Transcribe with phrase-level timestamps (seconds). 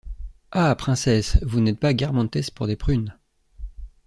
[0.51, 0.73] Ah!
[0.73, 3.15] princesse, vous n’êtes pas Guermantes pour des prunes.